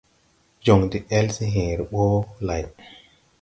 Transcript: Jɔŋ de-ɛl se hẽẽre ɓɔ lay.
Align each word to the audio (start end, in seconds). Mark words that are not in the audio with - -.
Jɔŋ 0.65 0.81
de-ɛl 0.91 1.27
se 1.35 1.43
hẽẽre 1.53 1.83
ɓɔ 1.91 2.03
lay. 2.47 2.63